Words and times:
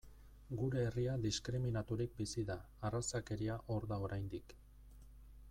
Gure 0.59 0.79
herria 0.83 1.17
diskriminaturik 1.25 2.15
bizi 2.23 2.47
da, 2.49 2.57
arrazakeria 2.91 3.61
hor 3.75 3.87
da 3.95 4.01
oraindik. 4.09 4.59